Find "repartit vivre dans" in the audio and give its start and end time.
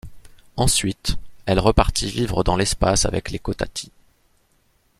1.59-2.55